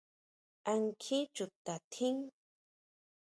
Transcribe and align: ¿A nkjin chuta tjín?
¿A 0.71 0.73
nkjin 0.83 1.25
chuta 1.35 1.75
tjín? 1.91 2.17